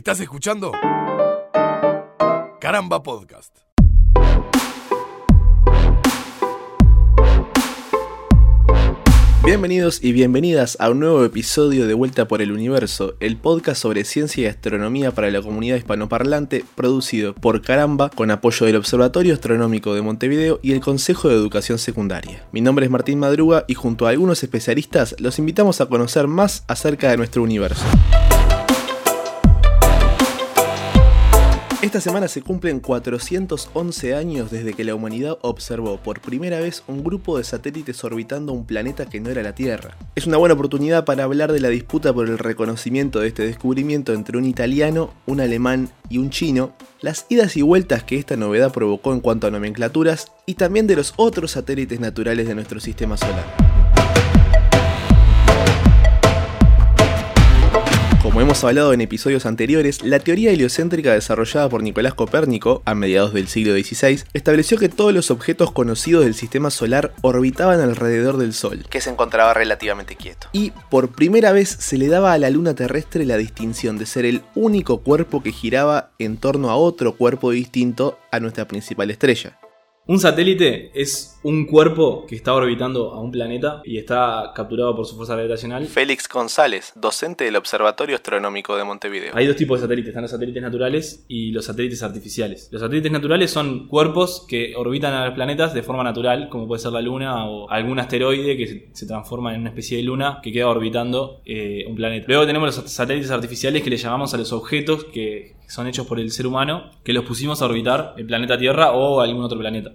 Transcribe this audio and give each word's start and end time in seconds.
¿Estás 0.00 0.18
escuchando? 0.20 0.72
Caramba 2.58 3.02
Podcast. 3.02 3.54
Bienvenidos 9.44 10.02
y 10.02 10.12
bienvenidas 10.12 10.78
a 10.80 10.88
un 10.88 11.00
nuevo 11.00 11.22
episodio 11.22 11.86
de 11.86 11.92
Vuelta 11.92 12.26
por 12.26 12.40
el 12.40 12.50
Universo, 12.50 13.16
el 13.20 13.36
podcast 13.36 13.82
sobre 13.82 14.04
ciencia 14.04 14.44
y 14.44 14.46
astronomía 14.46 15.10
para 15.10 15.30
la 15.30 15.42
comunidad 15.42 15.76
hispanoparlante, 15.76 16.64
producido 16.76 17.34
por 17.34 17.60
Caramba 17.60 18.08
con 18.08 18.30
apoyo 18.30 18.64
del 18.64 18.76
Observatorio 18.76 19.34
Astronómico 19.34 19.94
de 19.94 20.00
Montevideo 20.00 20.60
y 20.62 20.72
el 20.72 20.80
Consejo 20.80 21.28
de 21.28 21.34
Educación 21.34 21.78
Secundaria. 21.78 22.48
Mi 22.52 22.62
nombre 22.62 22.86
es 22.86 22.90
Martín 22.90 23.18
Madruga 23.18 23.66
y 23.68 23.74
junto 23.74 24.06
a 24.06 24.10
algunos 24.10 24.42
especialistas 24.42 25.14
los 25.18 25.38
invitamos 25.38 25.82
a 25.82 25.86
conocer 25.86 26.26
más 26.26 26.64
acerca 26.68 27.10
de 27.10 27.18
nuestro 27.18 27.42
universo. 27.42 27.84
Esta 31.82 31.98
semana 32.02 32.28
se 32.28 32.42
cumplen 32.42 32.80
411 32.80 34.14
años 34.14 34.50
desde 34.50 34.74
que 34.74 34.84
la 34.84 34.94
humanidad 34.94 35.38
observó 35.40 35.96
por 35.96 36.20
primera 36.20 36.60
vez 36.60 36.82
un 36.86 37.02
grupo 37.02 37.38
de 37.38 37.44
satélites 37.44 38.04
orbitando 38.04 38.52
un 38.52 38.66
planeta 38.66 39.06
que 39.06 39.18
no 39.18 39.30
era 39.30 39.42
la 39.42 39.54
Tierra. 39.54 39.96
Es 40.14 40.26
una 40.26 40.36
buena 40.36 40.56
oportunidad 40.56 41.06
para 41.06 41.24
hablar 41.24 41.52
de 41.52 41.60
la 41.60 41.70
disputa 41.70 42.12
por 42.12 42.28
el 42.28 42.36
reconocimiento 42.36 43.20
de 43.20 43.28
este 43.28 43.46
descubrimiento 43.46 44.12
entre 44.12 44.36
un 44.36 44.44
italiano, 44.44 45.14
un 45.24 45.40
alemán 45.40 45.88
y 46.10 46.18
un 46.18 46.28
chino, 46.28 46.74
las 47.00 47.24
idas 47.30 47.56
y 47.56 47.62
vueltas 47.62 48.04
que 48.04 48.18
esta 48.18 48.36
novedad 48.36 48.74
provocó 48.74 49.14
en 49.14 49.20
cuanto 49.20 49.46
a 49.46 49.50
nomenclaturas 49.50 50.32
y 50.44 50.56
también 50.56 50.86
de 50.86 50.96
los 50.96 51.14
otros 51.16 51.52
satélites 51.52 51.98
naturales 51.98 52.46
de 52.46 52.56
nuestro 52.56 52.78
sistema 52.80 53.16
solar. 53.16 53.69
Hemos 58.50 58.64
hablado 58.64 58.92
en 58.92 59.00
episodios 59.00 59.46
anteriores, 59.46 60.02
la 60.02 60.18
teoría 60.18 60.50
heliocéntrica 60.50 61.12
desarrollada 61.12 61.68
por 61.68 61.84
Nicolás 61.84 62.14
Copérnico 62.14 62.82
a 62.84 62.96
mediados 62.96 63.32
del 63.32 63.46
siglo 63.46 63.74
XVI 63.74 64.24
estableció 64.32 64.76
que 64.76 64.88
todos 64.88 65.14
los 65.14 65.30
objetos 65.30 65.70
conocidos 65.70 66.24
del 66.24 66.34
sistema 66.34 66.70
solar 66.70 67.12
orbitaban 67.22 67.80
alrededor 67.80 68.38
del 68.38 68.52
Sol, 68.52 68.86
que 68.90 69.00
se 69.00 69.10
encontraba 69.10 69.54
relativamente 69.54 70.16
quieto. 70.16 70.48
Y 70.50 70.72
por 70.90 71.12
primera 71.12 71.52
vez 71.52 71.68
se 71.68 71.96
le 71.96 72.08
daba 72.08 72.32
a 72.32 72.38
la 72.38 72.50
Luna 72.50 72.74
terrestre 72.74 73.24
la 73.24 73.36
distinción 73.36 73.98
de 73.98 74.06
ser 74.06 74.24
el 74.24 74.42
único 74.56 75.02
cuerpo 75.02 75.44
que 75.44 75.52
giraba 75.52 76.10
en 76.18 76.36
torno 76.36 76.70
a 76.70 76.76
otro 76.76 77.14
cuerpo 77.14 77.52
distinto 77.52 78.18
a 78.32 78.40
nuestra 78.40 78.66
principal 78.66 79.12
estrella. 79.12 79.59
Un 80.10 80.18
satélite 80.18 80.90
es 80.92 81.38
un 81.44 81.66
cuerpo 81.66 82.26
que 82.26 82.34
está 82.34 82.52
orbitando 82.52 83.12
a 83.12 83.20
un 83.20 83.30
planeta 83.30 83.80
y 83.84 83.96
está 83.96 84.50
capturado 84.56 84.96
por 84.96 85.06
su 85.06 85.14
fuerza 85.14 85.34
gravitacional. 85.34 85.86
Félix 85.86 86.28
González, 86.28 86.92
docente 86.96 87.44
del 87.44 87.54
Observatorio 87.54 88.16
Astronómico 88.16 88.76
de 88.76 88.82
Montevideo. 88.82 89.30
Hay 89.36 89.46
dos 89.46 89.54
tipos 89.54 89.78
de 89.78 89.84
satélites, 89.84 90.08
están 90.08 90.22
los 90.22 90.32
satélites 90.32 90.60
naturales 90.60 91.24
y 91.28 91.52
los 91.52 91.64
satélites 91.64 92.02
artificiales. 92.02 92.68
Los 92.72 92.82
satélites 92.82 93.12
naturales 93.12 93.52
son 93.52 93.86
cuerpos 93.86 94.44
que 94.48 94.74
orbitan 94.74 95.14
a 95.14 95.26
los 95.26 95.34
planetas 95.36 95.74
de 95.74 95.84
forma 95.84 96.02
natural, 96.02 96.48
como 96.48 96.66
puede 96.66 96.82
ser 96.82 96.90
la 96.90 97.02
Luna 97.02 97.48
o 97.48 97.70
algún 97.70 98.00
asteroide 98.00 98.56
que 98.56 98.88
se 98.92 99.06
transforma 99.06 99.54
en 99.54 99.60
una 99.60 99.70
especie 99.70 99.96
de 99.96 100.02
luna 100.02 100.40
que 100.42 100.50
queda 100.50 100.66
orbitando 100.66 101.40
eh, 101.44 101.84
un 101.86 101.94
planeta. 101.94 102.24
Luego 102.26 102.46
tenemos 102.46 102.76
los 102.76 102.90
satélites 102.90 103.30
artificiales 103.30 103.80
que 103.84 103.90
le 103.90 103.96
llamamos 103.96 104.34
a 104.34 104.38
los 104.38 104.52
objetos 104.52 105.04
que 105.04 105.59
son 105.70 105.86
hechos 105.86 106.06
por 106.06 106.18
el 106.18 106.30
ser 106.32 106.46
humano, 106.46 106.90
que 107.04 107.12
los 107.12 107.24
pusimos 107.24 107.62
a 107.62 107.66
orbitar 107.66 108.14
el 108.16 108.26
planeta 108.26 108.58
Tierra 108.58 108.90
o 108.90 109.20
algún 109.20 109.44
otro 109.44 109.58
planeta. 109.58 109.92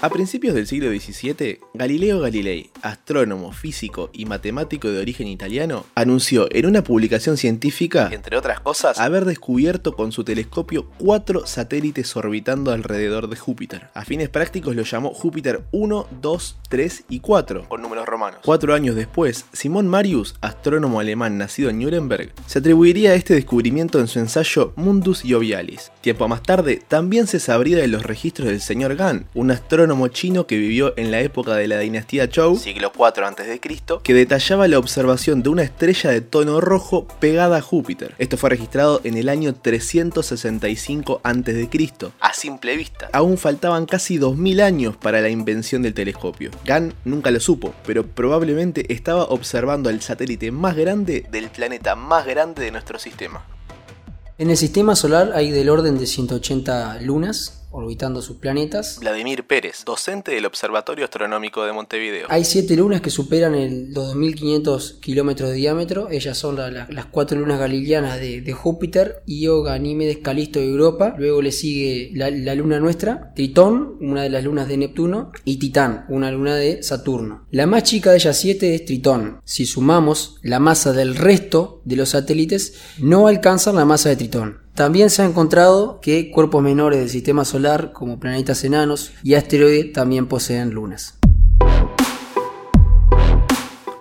A 0.00 0.10
principios 0.10 0.54
del 0.54 0.68
siglo 0.68 0.90
XVII, 0.90 1.58
Galileo 1.74 2.20
Galilei, 2.20 2.70
astrónomo, 2.82 3.50
físico 3.50 4.10
y 4.12 4.26
matemático 4.26 4.88
de 4.88 5.00
origen 5.00 5.26
italiano, 5.26 5.86
anunció 5.96 6.46
en 6.52 6.66
una 6.66 6.84
publicación 6.84 7.36
científica, 7.36 8.08
entre 8.12 8.36
otras 8.36 8.60
cosas, 8.60 9.00
haber 9.00 9.24
descubierto 9.24 9.96
con 9.96 10.12
su 10.12 10.22
telescopio 10.22 10.88
cuatro 10.98 11.48
satélites 11.48 12.14
orbitando 12.16 12.70
alrededor 12.70 13.28
de 13.28 13.34
Júpiter. 13.38 13.88
A 13.92 14.04
fines 14.04 14.28
prácticos 14.28 14.76
lo 14.76 14.84
llamó 14.84 15.12
Júpiter 15.12 15.64
1, 15.72 16.06
2, 16.22 16.58
3 16.68 17.04
y 17.08 17.18
4, 17.18 17.68
con 17.68 17.82
números 17.82 18.06
romanos. 18.06 18.38
Cuatro 18.44 18.74
años 18.74 18.94
después, 18.94 19.46
Simón 19.52 19.88
Marius, 19.88 20.36
astrónomo 20.40 21.00
alemán 21.00 21.38
nacido 21.38 21.70
en 21.70 21.80
Nuremberg, 21.80 22.32
se 22.46 22.60
atribuiría 22.60 23.14
este 23.14 23.34
descubrimiento 23.34 23.98
en 23.98 24.06
su 24.06 24.20
ensayo 24.20 24.74
Mundus 24.76 25.24
Jovialis. 25.28 25.90
Tiempo 26.02 26.28
más 26.28 26.44
tarde, 26.44 26.80
también 26.86 27.26
se 27.26 27.40
sabría 27.40 27.78
de 27.78 27.88
los 27.88 28.04
registros 28.04 28.46
del 28.46 28.60
señor 28.60 28.94
Gan, 28.94 29.26
un 29.34 29.50
astrónomo 29.50 29.87
chino 30.10 30.46
que 30.46 30.56
vivió 30.56 30.94
en 30.96 31.10
la 31.10 31.20
época 31.20 31.54
de 31.56 31.68
la 31.68 31.78
dinastía 31.78 32.28
Zhou, 32.28 32.56
siglo 32.56 32.92
IV 32.94 33.24
a.C., 33.24 33.60
que 34.02 34.14
detallaba 34.14 34.68
la 34.68 34.78
observación 34.78 35.42
de 35.42 35.48
una 35.50 35.62
estrella 35.62 36.10
de 36.10 36.20
tono 36.20 36.60
rojo 36.60 37.06
pegada 37.20 37.58
a 37.58 37.60
Júpiter. 37.62 38.14
Esto 38.18 38.36
fue 38.36 38.50
registrado 38.50 39.00
en 39.04 39.16
el 39.16 39.28
año 39.28 39.54
365 39.54 41.20
a.C., 41.22 41.68
a 42.20 42.32
simple 42.32 42.76
vista. 42.76 43.08
Aún 43.12 43.38
faltaban 43.38 43.86
casi 43.86 44.18
2000 44.18 44.60
años 44.60 44.96
para 44.96 45.20
la 45.20 45.28
invención 45.28 45.82
del 45.82 45.94
telescopio. 45.94 46.50
Gan 46.64 46.94
nunca 47.04 47.30
lo 47.30 47.40
supo, 47.40 47.74
pero 47.86 48.06
probablemente 48.06 48.92
estaba 48.92 49.24
observando 49.24 49.88
al 49.88 50.00
satélite 50.00 50.50
más 50.50 50.76
grande 50.76 51.26
del 51.30 51.48
planeta 51.50 51.94
más 51.96 52.26
grande 52.26 52.62
de 52.62 52.70
nuestro 52.70 52.98
sistema. 52.98 53.44
En 54.38 54.50
el 54.50 54.56
sistema 54.56 54.94
solar 54.94 55.32
hay 55.34 55.50
del 55.50 55.68
orden 55.68 55.98
de 55.98 56.06
180 56.06 57.00
lunas, 57.02 57.57
orbitando 57.70 58.22
sus 58.22 58.36
planetas. 58.38 58.98
Vladimir 59.00 59.46
Pérez, 59.46 59.84
docente 59.84 60.32
del 60.32 60.46
Observatorio 60.46 61.04
Astronómico 61.04 61.64
de 61.64 61.72
Montevideo. 61.72 62.26
Hay 62.30 62.44
siete 62.44 62.76
lunas 62.76 63.00
que 63.00 63.10
superan 63.10 63.54
el, 63.54 63.92
los 63.92 64.14
2.500 64.14 65.00
kilómetros 65.00 65.50
de 65.50 65.56
diámetro. 65.56 66.08
Ellas 66.10 66.36
son 66.36 66.56
las 66.56 67.06
cuatro 67.06 67.38
lunas 67.38 67.58
galileanas 67.58 68.18
de, 68.20 68.52
Júpiter, 68.52 69.22
Io, 69.26 69.62
Ganímedes, 69.62 70.18
Calisto 70.18 70.60
y 70.60 70.68
Europa. 70.68 71.14
Luego 71.18 71.42
le 71.42 71.52
sigue 71.52 72.10
la, 72.14 72.30
la, 72.30 72.54
luna 72.54 72.80
nuestra, 72.80 73.32
Tritón, 73.34 73.96
una 74.00 74.22
de 74.22 74.30
las 74.30 74.44
lunas 74.44 74.68
de 74.68 74.76
Neptuno, 74.76 75.32
y 75.44 75.58
Titán, 75.58 76.06
una 76.08 76.30
luna 76.30 76.56
de 76.56 76.82
Saturno. 76.82 77.46
La 77.50 77.66
más 77.66 77.84
chica 77.84 78.10
de 78.10 78.16
ellas 78.16 78.38
siete 78.38 78.74
es 78.74 78.84
Tritón. 78.84 79.40
Si 79.44 79.66
sumamos 79.66 80.36
la 80.42 80.58
masa 80.58 80.92
del 80.92 81.14
resto 81.14 81.82
de 81.84 81.96
los 81.96 82.10
satélites, 82.10 82.74
no 82.98 83.26
alcanzan 83.26 83.76
la 83.76 83.84
masa 83.84 84.08
de 84.08 84.16
Tritón. 84.16 84.67
También 84.78 85.10
se 85.10 85.22
ha 85.22 85.24
encontrado 85.24 85.98
que 86.00 86.30
cuerpos 86.30 86.62
menores 86.62 87.00
del 87.00 87.10
sistema 87.10 87.44
solar, 87.44 87.92
como 87.92 88.20
planetas 88.20 88.62
enanos 88.62 89.10
y 89.24 89.34
asteroides, 89.34 89.92
también 89.92 90.28
poseen 90.28 90.70
lunas. 90.70 91.18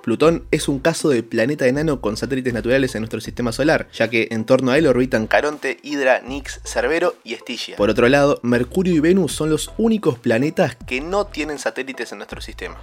Plutón 0.03 0.45
es 0.51 0.67
un 0.67 0.77
caso 0.77 1.09
de 1.09 1.23
planeta 1.23 1.65
enano 1.65 1.99
con 1.99 2.15
satélites 2.15 2.53
naturales 2.53 2.93
en 2.93 3.01
nuestro 3.01 3.21
sistema 3.21 3.51
solar, 3.51 3.87
ya 3.91 4.11
que 4.11 4.27
en 4.29 4.45
torno 4.45 4.69
a 4.69 4.77
él 4.77 4.85
orbitan 4.85 5.25
Caronte, 5.25 5.79
Hidra, 5.81 6.21
Nix, 6.21 6.61
Cerbero 6.63 7.15
y 7.23 7.33
Estigia. 7.33 7.75
Por 7.75 7.89
otro 7.89 8.07
lado, 8.07 8.39
Mercurio 8.43 8.93
y 8.93 8.99
Venus 8.99 9.31
son 9.31 9.49
los 9.49 9.71
únicos 9.79 10.19
planetas 10.19 10.77
que 10.85 11.01
no 11.01 11.25
tienen 11.25 11.57
satélites 11.57 12.11
en 12.11 12.19
nuestro 12.19 12.39
sistema. 12.39 12.77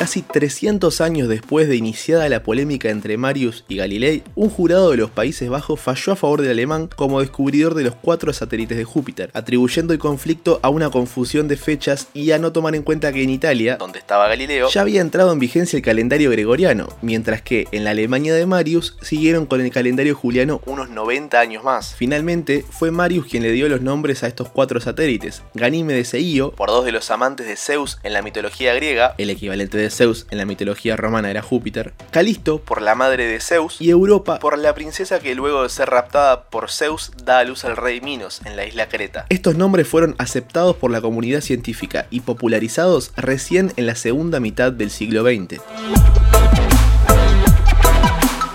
Casi 0.00 0.22
300 0.22 1.02
años 1.02 1.28
después 1.28 1.68
de 1.68 1.76
iniciada 1.76 2.26
la 2.30 2.42
polémica 2.42 2.88
entre 2.88 3.18
Marius 3.18 3.66
y 3.68 3.76
Galilei, 3.76 4.22
un 4.34 4.48
jurado 4.48 4.92
de 4.92 4.96
los 4.96 5.10
Países 5.10 5.50
Bajos 5.50 5.78
falló 5.78 6.14
a 6.14 6.16
favor 6.16 6.40
del 6.40 6.52
alemán 6.52 6.88
como 6.96 7.20
descubridor 7.20 7.74
de 7.74 7.82
los 7.84 7.96
cuatro 7.96 8.32
satélites 8.32 8.78
de 8.78 8.84
Júpiter, 8.84 9.30
atribuyendo 9.34 9.92
el 9.92 9.98
conflicto 9.98 10.58
a 10.62 10.70
una 10.70 10.88
confusión 10.88 11.48
de 11.48 11.58
fechas 11.58 12.08
y 12.14 12.30
a 12.30 12.38
no 12.38 12.50
tomar 12.50 12.74
en 12.74 12.82
cuenta 12.82 13.12
que 13.12 13.22
en 13.22 13.28
Italia, 13.28 13.76
donde 13.76 13.98
estaba 13.98 14.26
Galileo, 14.26 14.70
ya 14.70 14.80
había 14.80 15.02
entrado 15.02 15.34
en 15.34 15.38
vigencia 15.38 15.76
el 15.76 15.82
calendario 15.82 16.30
gregoriano, 16.30 16.88
mientras 17.02 17.42
que 17.42 17.68
en 17.70 17.84
la 17.84 17.90
Alemania 17.90 18.32
de 18.32 18.46
Marius 18.46 18.96
siguieron 19.02 19.44
con 19.44 19.60
el 19.60 19.70
calendario 19.70 20.14
juliano 20.14 20.62
unos 20.64 20.88
90 20.88 21.38
años 21.38 21.62
más. 21.62 21.94
Finalmente, 21.94 22.64
fue 22.70 22.90
Marius 22.90 23.26
quien 23.26 23.42
le 23.42 23.52
dio 23.52 23.68
los 23.68 23.82
nombres 23.82 24.22
a 24.22 24.28
estos 24.28 24.48
cuatro 24.48 24.80
satélites, 24.80 25.42
Ganímedes 25.52 26.14
e 26.14 26.22
Io, 26.22 26.52
por 26.52 26.70
dos 26.70 26.86
de 26.86 26.92
los 26.92 27.10
amantes 27.10 27.46
de 27.46 27.56
Zeus 27.56 27.98
en 28.02 28.14
la 28.14 28.22
mitología 28.22 28.72
griega, 28.72 29.14
el 29.18 29.28
equivalente 29.28 29.76
de 29.76 29.89
Zeus 29.90 30.26
en 30.30 30.38
la 30.38 30.44
mitología 30.44 30.96
romana 30.96 31.30
era 31.30 31.42
Júpiter, 31.42 31.92
Calisto 32.10 32.60
por 32.60 32.82
la 32.82 32.94
madre 32.94 33.26
de 33.26 33.40
Zeus 33.40 33.80
y 33.80 33.90
Europa 33.90 34.38
por 34.38 34.58
la 34.58 34.74
princesa 34.74 35.20
que 35.20 35.34
luego 35.34 35.62
de 35.62 35.68
ser 35.68 35.90
raptada 35.90 36.44
por 36.44 36.70
Zeus 36.70 37.12
da 37.24 37.38
a 37.38 37.44
luz 37.44 37.64
al 37.64 37.76
rey 37.76 38.00
Minos 38.00 38.40
en 38.44 38.56
la 38.56 38.64
isla 38.64 38.88
Creta. 38.88 39.26
Estos 39.28 39.56
nombres 39.56 39.88
fueron 39.88 40.14
aceptados 40.18 40.76
por 40.76 40.90
la 40.90 41.00
comunidad 41.00 41.40
científica 41.40 42.06
y 42.10 42.20
popularizados 42.20 43.12
recién 43.16 43.72
en 43.76 43.86
la 43.86 43.94
segunda 43.94 44.40
mitad 44.40 44.72
del 44.72 44.90
siglo 44.90 45.22
XX. 45.22 45.60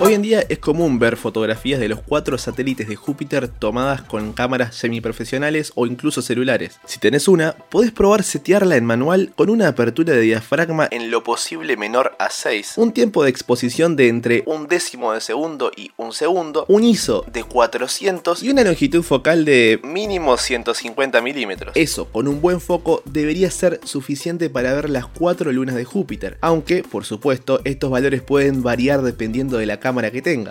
Hoy 0.05 0.13
en 0.13 0.21
día 0.21 0.45
es 0.49 0.59
común 0.59 0.99
ver 0.99 1.17
fotografías 1.17 1.79
de 1.79 1.89
los 1.89 1.99
cuatro 1.99 2.37
satélites 2.37 2.87
de 2.87 2.95
Júpiter 2.95 3.47
tomadas 3.47 4.03
con 4.03 4.33
cámaras 4.33 4.75
semiprofesionales 4.75 5.71
o 5.73 5.87
incluso 5.87 6.21
celulares. 6.21 6.79
Si 6.85 6.99
tenés 6.99 7.27
una, 7.27 7.53
podés 7.53 7.89
probar 7.89 8.21
setearla 8.21 8.75
en 8.75 8.85
manual 8.85 9.33
con 9.35 9.49
una 9.49 9.67
apertura 9.67 10.13
de 10.13 10.21
diafragma 10.21 10.87
en 10.91 11.09
lo 11.09 11.23
posible 11.23 11.75
menor 11.75 12.15
a 12.19 12.29
6, 12.29 12.73
un 12.77 12.91
tiempo 12.91 13.23
de 13.23 13.31
exposición 13.31 13.95
de 13.95 14.09
entre 14.09 14.43
un 14.45 14.67
décimo 14.67 15.11
de 15.11 15.21
segundo 15.21 15.71
y 15.75 15.89
un 15.97 16.13
segundo, 16.13 16.65
un 16.67 16.83
ISO 16.83 17.25
de 17.33 17.43
400 17.43 18.43
y 18.43 18.51
una 18.51 18.63
longitud 18.63 19.01
focal 19.01 19.43
de 19.43 19.79
mínimo 19.83 20.37
150 20.37 21.19
milímetros. 21.21 21.71
Eso, 21.73 22.11
con 22.11 22.27
un 22.27 22.41
buen 22.41 22.61
foco, 22.61 23.01
debería 23.05 23.49
ser 23.49 23.79
suficiente 23.83 24.51
para 24.51 24.71
ver 24.75 24.87
las 24.87 25.07
cuatro 25.07 25.51
lunas 25.51 25.73
de 25.73 25.83
Júpiter, 25.83 26.37
aunque, 26.41 26.83
por 26.83 27.05
supuesto, 27.05 27.59
estos 27.63 27.89
valores 27.89 28.21
pueden 28.21 28.61
variar 28.61 29.01
dependiendo 29.01 29.57
de 29.57 29.65
la 29.65 29.79
cámara 29.79 29.94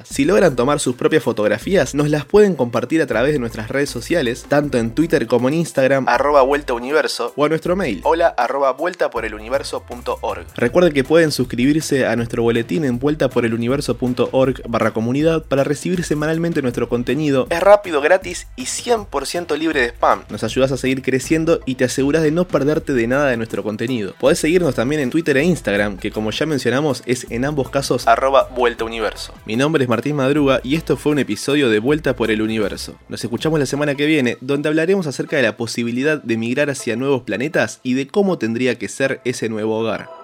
Si 0.05 0.25
logran 0.25 0.57
tomar 0.57 0.81
sus 0.81 0.97
propias 0.97 1.23
fotografías, 1.23 1.95
nos 1.95 2.09
las 2.09 2.25
pueden 2.25 2.55
compartir 2.55 3.03
a 3.03 3.07
través 3.07 3.33
de 3.33 3.39
nuestras 3.39 3.69
redes 3.69 3.91
sociales, 3.91 4.47
tanto 4.49 4.79
en 4.79 4.95
Twitter 4.95 5.27
como 5.27 5.49
en 5.49 5.55
Instagram, 5.55 6.09
arroba 6.09 6.43
vuelta 6.43 6.75
universo, 6.75 7.33
o 7.37 7.45
a 7.45 7.49
nuestro 7.49 7.77
mail, 7.77 8.01
hola 8.05 8.29
arroba 8.29 8.73
vuelta 8.73 9.11
universo.org. 9.15 10.93
Que 10.95 11.05
pueden 11.05 11.33
suscribirse 11.33 12.07
a 12.07 12.17
nuestro 12.17 12.43
boletín 12.43 12.85
en 12.85 12.99
vuelta 12.99 13.29
por 13.29 13.45
el 13.45 13.55
universo.org 13.55 14.63
barra 14.69 14.93
comunidad 14.93 15.43
para 15.45 15.65
recibir 15.65 16.05
semanalmente 16.05 16.63
nuestro 16.63 16.89
contenido. 16.89 17.47
Es 17.51 17.61
rápido, 17.61 18.01
gratis 18.01 18.47
y 18.57 18.65
100% 18.65 19.57
libre 19.59 19.81
de 19.81 19.89
spam. 19.89 20.25
Nos 20.29 20.45
ayudas 20.45 20.73
a 20.73 20.77
seguir 20.77 21.03
creciendo 21.03 21.61
y 21.67 21.75
te 21.77 21.85
aseguras 21.85 22.23
de 22.23 22.31
no 22.31 22.47
perderte 22.47 22.93
de 22.93 23.07
nada 23.07 23.29
de 23.29 23.37
nuestro 23.37 23.63
contenido. 23.63 24.15
Podés 24.21 24.39
seguirnos 24.39 24.75
también 24.75 25.01
en 25.01 25.11
Twitter 25.11 25.37
e 25.37 25.45
Instagram, 25.45 25.97
que 25.97 26.11
como 26.11 26.31
ya 26.31 26.47
mencionamos 26.47 27.03
es 27.07 27.27
en 27.31 27.45
ambos 27.45 27.71
casos 27.71 28.07
arroba 28.07 28.49
vuelta 28.55 28.85
Mi 29.47 29.57
nombre 29.57 29.85
es 29.85 29.89
Martín 29.89 30.17
Madruga 30.17 30.61
y 30.63 30.75
esto 30.77 30.97
fue 30.97 31.13
un 31.13 31.19
episodio 31.19 31.69
de 31.69 31.79
Vuelta 31.79 32.17
por 32.17 32.31
el 32.31 32.43
Universo. 32.43 32.97
Nos 33.09 33.23
escuchamos 33.23 33.59
la 33.59 33.67
semana 33.67 33.95
que 33.95 34.07
viene, 34.07 34.39
donde 34.41 34.69
hablaremos 34.69 35.07
acerca 35.07 35.37
de 35.37 35.43
la 35.43 35.57
posibilidad 35.57 36.23
de 36.23 36.37
migrar 36.37 36.71
hacia 36.71 36.97
nuevos 36.97 37.23
planetas 37.23 37.81
y 37.83 37.95
de 37.95 38.07
cómo 38.07 38.39
tendría 38.39 38.79
que 38.79 38.89
ser 38.89 39.21
ese 39.25 39.49
nuevo 39.49 39.79
hogar. 39.79 40.24